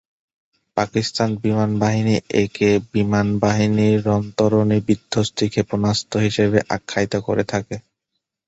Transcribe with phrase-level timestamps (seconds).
[0.77, 3.67] পাকিস্তান বিমান বাহিনী একে "বিমানবাহী
[4.05, 7.75] রণতরী-বিধ্বংসী ক্ষেপণাস্ত্র" হিসেবে আখ্যায়িত করে থাকে।